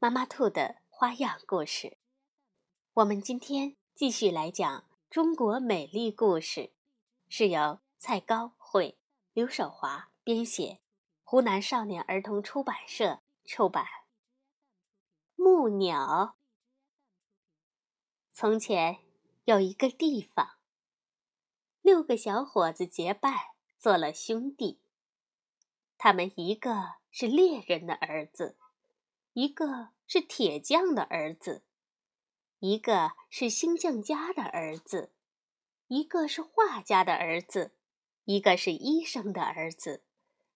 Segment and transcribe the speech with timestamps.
[0.00, 1.98] 妈妈兔的花样故事，
[2.94, 6.70] 我们今天继续来讲中国美丽故事，
[7.28, 8.96] 是由蔡高慧、
[9.32, 10.78] 刘守华编写，
[11.24, 13.84] 湖南少年儿童出版社出版。
[15.34, 16.36] 木鸟。
[18.32, 18.98] 从前
[19.46, 20.58] 有一个地方，
[21.82, 24.78] 六个小伙子结拜做了兄弟，
[25.96, 28.56] 他们一个是猎人的儿子。
[29.38, 31.62] 一个是铁匠的儿子，
[32.58, 35.12] 一个是星匠家的儿子，
[35.86, 37.76] 一个是画家的儿子，
[38.24, 40.02] 一个是医生的儿子，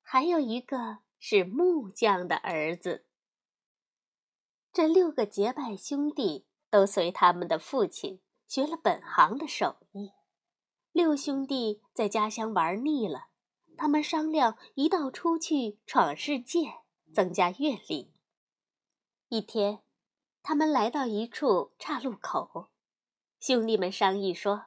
[0.02, 3.06] 还有一个是木匠的儿子。
[4.72, 10.10] 这六个结拜兄弟都随他们的父亲学了本行的手艺。
[10.90, 13.28] 六兄弟在家乡玩腻了，
[13.76, 16.80] 他们商量一道出去闯世界，
[17.14, 18.11] 增加阅历。
[19.32, 19.80] 一天，
[20.42, 22.68] 他们来到一处岔路口，
[23.40, 24.66] 兄弟们商议说：“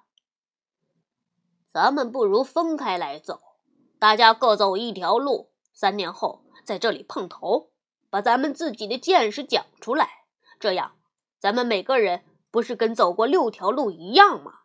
[1.72, 3.60] 咱们不如分开来走，
[4.00, 7.74] 大家各走一条路，三年后在这里碰头，
[8.10, 10.26] 把咱们自己的见识讲出来。
[10.60, 10.98] 这样，
[11.38, 14.62] 咱们每个人不是跟走过六条路一样吗？”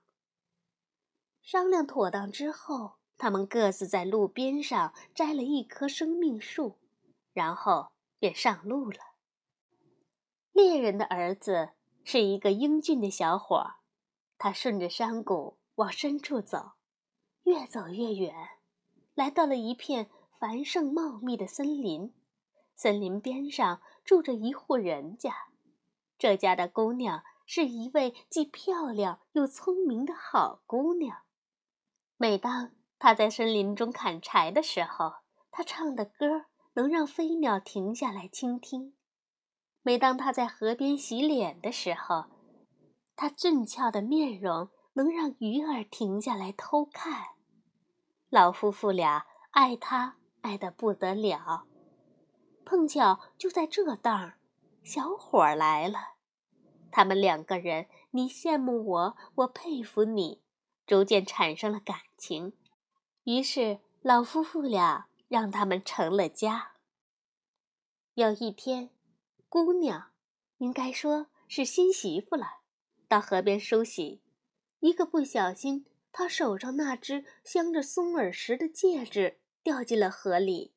[1.45, 6.79] 商量妥当之后，他们各自在路边上摘了一棵生命树，
[7.35, 9.10] 然后便上路了。
[10.53, 11.71] 猎人的儿子
[12.05, 13.77] 是一个英俊的小伙儿，
[14.37, 16.73] 他顺着山谷往深处走，
[17.45, 18.35] 越走越远，
[19.15, 22.15] 来到了一片繁盛茂密的森林。
[22.75, 25.35] 森林边上住着一户人家，
[26.19, 31.19] 这家的姑娘是一位既漂亮又聪明的好姑娘。
[32.17, 35.13] 每当她在森林中砍柴的时候，
[35.51, 38.95] 她唱的歌能让飞鸟停下来倾听。
[39.83, 42.27] 每当他在河边洗脸的时候，
[43.17, 47.29] 他俊俏的面容能让鱼儿停下来偷看。
[48.29, 51.65] 老夫妇俩爱他爱得不得了。
[52.65, 54.35] 碰巧就在这当，
[54.83, 55.99] 小伙儿来了。
[56.93, 60.43] 他们两个人，你羡慕我，我佩服你，
[60.87, 62.53] 逐渐产生了感情。
[63.25, 66.73] 于是老夫妇俩让他们成了家。
[68.15, 68.91] 有一天。
[69.53, 70.13] 姑娘，
[70.59, 72.61] 应该说是新媳妇了，
[73.09, 74.21] 到河边梳洗，
[74.79, 80.73] 一个不小心，她手上那只镶着松耳石的戒指掉进了河里。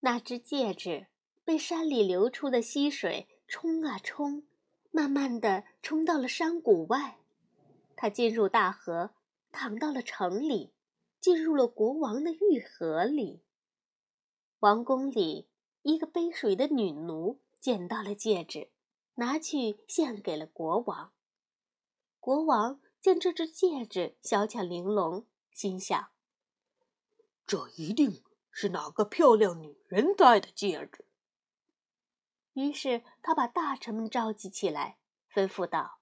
[0.00, 1.08] 那只戒指
[1.44, 4.44] 被山里流出的溪水冲啊冲，
[4.90, 7.18] 慢慢的冲到了山谷外。
[7.94, 9.10] 它进入大河，
[9.52, 10.72] 淌到了城里，
[11.20, 13.42] 进入了国王的御河里。
[14.60, 15.46] 王宫里，
[15.82, 17.38] 一个背水的女奴。
[17.60, 18.70] 捡到了戒指，
[19.14, 21.12] 拿去献给了国王。
[22.20, 26.08] 国王见这只戒指小巧玲珑，心想：
[27.46, 31.04] 这一定是哪个漂亮女人戴的戒指。
[32.54, 34.98] 于是他把大臣们召集起来，
[35.32, 36.00] 吩咐道：“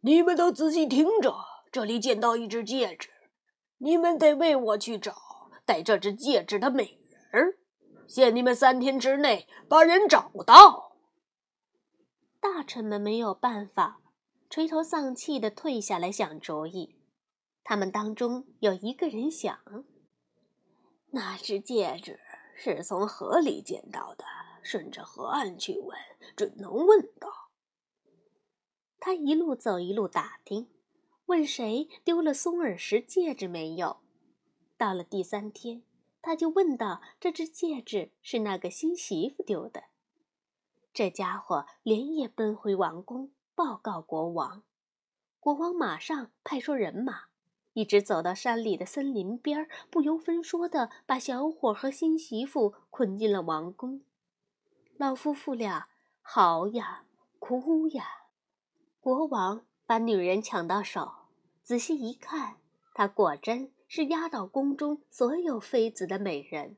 [0.00, 1.36] 你们都仔细听着，
[1.70, 3.10] 这里捡到一只戒指，
[3.76, 7.58] 你们得为我去找戴这只戒指的美人儿。”
[8.10, 10.96] 限你们三天之内把人找到。
[12.40, 14.00] 大臣们没有办法，
[14.50, 16.96] 垂头丧气的退下来想主意。
[17.62, 19.60] 他们当中有一个人想：
[21.10, 22.18] 那只戒指
[22.56, 24.24] 是从河里捡到的，
[24.60, 25.96] 顺着河岸去问，
[26.34, 27.50] 准能问到。
[28.98, 30.68] 他一路走一路打听，
[31.26, 33.98] 问谁丢了松耳石戒指没有。
[34.76, 35.84] 到了第三天。
[36.22, 39.84] 他就问道：“这只戒指是那个新媳妇丢的？”
[40.92, 44.62] 这家伙连夜奔回王宫报告国王。
[45.38, 47.24] 国王马上派出人马，
[47.72, 54.02] 一直走到山里的森林边不由分说的把小伙和新媳妇捆进了王宫。
[54.98, 55.88] 老夫妇俩
[56.20, 57.04] 嚎呀
[57.38, 58.04] 哭呀。
[59.00, 61.10] 国王把女人抢到手，
[61.62, 62.56] 仔细一看，
[62.92, 63.72] 她果真。
[63.92, 66.76] 是压倒宫中所有妃子的美人，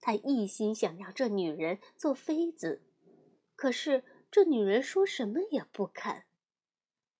[0.00, 2.82] 他一心想让这女人做妃子，
[3.54, 6.24] 可是这女人说什么也不肯。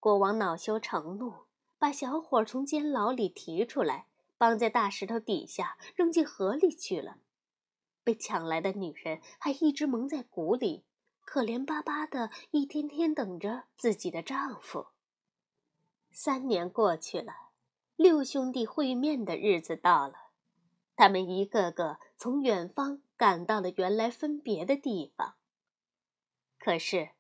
[0.01, 1.33] 国王恼羞成怒，
[1.79, 7.19] 把小伙从监牢里提出来，绑在大石头底下，扔进河里去了。
[8.03, 10.85] 被抢来的女人还一直蒙在鼓里，
[11.21, 14.89] 可怜巴巴的，一天天等着自己的丈夫。
[16.11, 17.42] 三年过去了，
[18.03, 20.15] 六兄弟会面的日子到了，
[20.97, 25.37] 他们一个个从远方赶到了原来分别的地方。
[26.59, 27.11] 可是，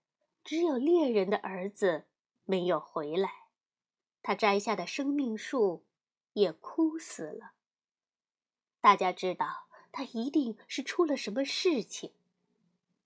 [0.43, 2.06] 只有猎人的儿子
[2.43, 3.31] 没有回来，
[4.23, 5.84] 他摘下的生命树
[6.32, 7.52] 也枯死了。
[8.81, 12.12] 大家知道，他一定是出了什么事情。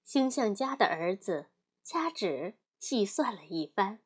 [0.02, 1.50] 星象家的儿子
[1.84, 3.98] 掐指细算了一番，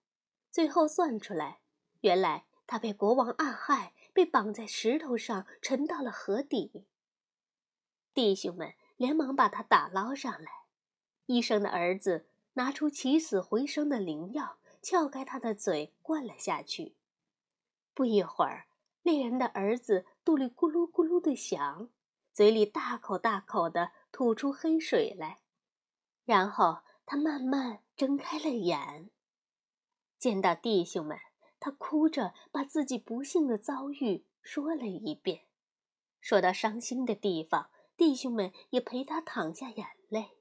[0.51, 1.61] 最后算出来，
[2.01, 6.87] 原来他被国王暗害，被绑在石头上，沉到了河底。
[8.15, 10.67] 弟兄们连忙把他打捞上来。
[11.27, 16.95] 医生的儿子拿出起死回生的灵药，撬开他的嘴，灌了下去。
[17.93, 18.69] 不一会儿，
[19.03, 21.91] 猎人的儿子肚里咕噜咕噜的响，
[22.33, 25.41] 嘴里大口大口的吐出黑水来。
[26.25, 29.11] 然后他慢慢睁开了眼，
[30.21, 31.19] 见到弟兄们，
[31.61, 35.45] 他哭着把自己不幸的遭遇说了一遍。
[36.21, 40.39] 说到伤心的地方，弟兄们也陪他淌下眼泪。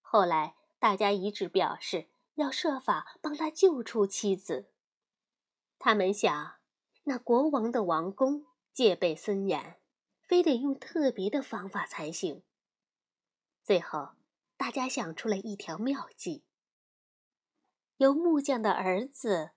[0.00, 4.70] 后来，大家一致表示要设法帮他救出妻子。
[5.78, 6.56] 他们想，
[7.04, 9.80] 那国王的王宫戒备森严，
[10.22, 12.42] 非得用特别的方法才行。
[13.62, 14.10] 最后，
[14.56, 16.44] 大家想出了一条妙计：
[17.96, 19.52] 由木匠的儿子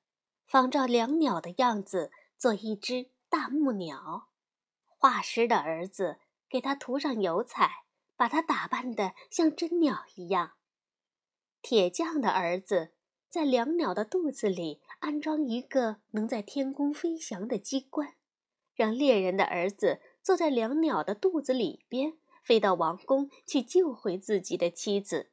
[0.49, 4.29] 仿照两鸟的样子做一只大木鸟，
[4.97, 6.17] 画师的儿子
[6.49, 7.85] 给他涂上油彩。
[8.19, 10.55] 把它打扮得像真鸟一样。
[11.61, 12.91] 铁匠的儿子
[13.29, 18.15] 在两鸟的肚子里安装一个能在天空飞翔的机关，
[18.75, 25.31] 让猎人的儿子坐在两鸟的肚子里边，飞到王宫去救回自己的妻子。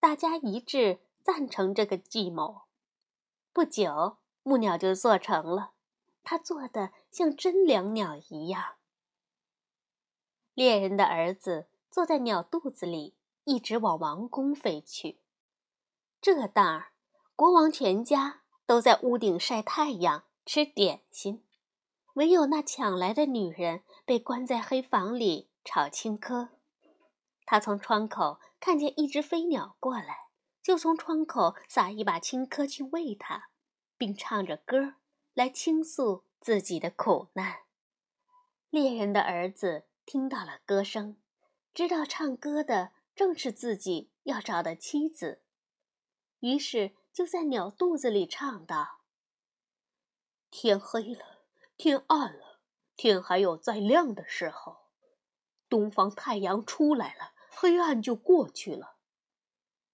[0.00, 2.62] 大家一致赞成这个计谋。
[3.52, 5.72] 不久，木鸟就做成了，
[6.22, 8.76] 它做的像真良鸟一样。
[10.54, 15.20] 猎人的儿子坐在鸟肚子里，一直往王宫飞去。
[16.20, 16.92] 这当儿，
[17.34, 21.44] 国王全家都在屋顶晒太阳、吃点心，
[22.14, 26.50] 唯有那抢来的女人被关在黑房里炒青稞。
[27.44, 30.29] 他从窗口看见一只飞鸟过来，
[30.62, 33.50] 就从窗口撒一把青稞去喂它，
[33.96, 34.94] 并唱着歌
[35.34, 37.60] 来倾诉自己的苦难。
[38.70, 39.86] 猎人的儿子。
[40.06, 41.18] 听到了歌声，
[41.72, 45.40] 知道唱歌的正是自己要找的妻子，
[46.40, 49.02] 于是就在鸟肚子里唱道
[50.50, 51.44] ：“天黑了，
[51.76, 52.58] 天暗了，
[52.96, 54.88] 天还有再亮的时候；
[55.68, 58.96] 东方太阳出来了，黑暗就过去了；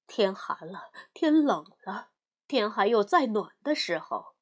[0.06, 2.08] 天寒了，天冷了，
[2.47, 4.35] 天还有再暖的时候；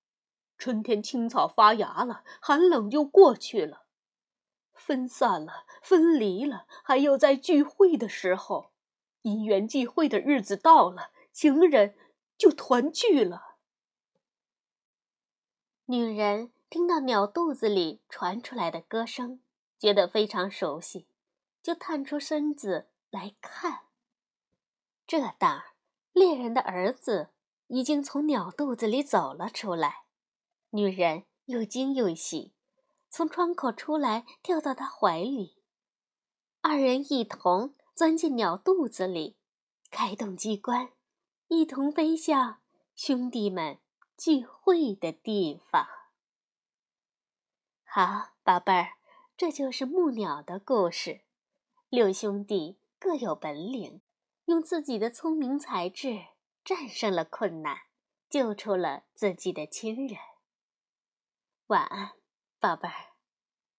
[0.58, 3.84] 春天青草发芽了，寒冷就过去了。”
[4.74, 8.72] 分散了，分离了，还有在聚会的时候，
[9.22, 11.96] 因缘际会的日子到了，情人
[12.36, 13.56] 就团聚了。
[15.86, 19.40] 女人听到鸟肚子里传出来的歌声，
[19.78, 21.06] 觉得非常熟悉，
[21.62, 23.82] 就探出身子来看。
[25.06, 25.62] 这当，
[26.12, 27.30] 猎人的儿子
[27.66, 30.04] 已经从鸟肚子里走了出来，
[30.70, 32.52] 女人又惊又喜。
[33.10, 35.62] 从窗口出来，跳到他怀里，
[36.62, 39.36] 二人一同钻进鸟肚子里，
[39.90, 40.90] 开动机关，
[41.48, 42.60] 一同飞向
[42.96, 43.78] 兄弟们
[44.16, 45.86] 聚会的地方。
[47.84, 48.94] 好，宝贝儿，
[49.36, 51.20] 这就是木鸟的故事。
[51.88, 54.00] 六兄弟各有本领，
[54.46, 56.26] 用自己的聪明才智
[56.64, 57.76] 战胜了困难，
[58.28, 60.18] 救出了自己的亲人。
[61.68, 62.12] 晚安。
[62.60, 63.13] 宝贝儿。